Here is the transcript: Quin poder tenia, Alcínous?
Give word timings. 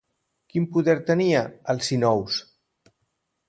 Quin 0.53 0.65
poder 0.77 0.95
tenia, 1.11 1.45
Alcínous? 1.77 2.41